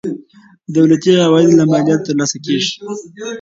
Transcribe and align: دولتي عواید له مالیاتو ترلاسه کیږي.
دولتي 0.75 1.11
عواید 1.25 1.51
له 1.59 1.63
مالیاتو 1.71 2.05
ترلاسه 2.07 2.37
کیږي. 2.45 2.71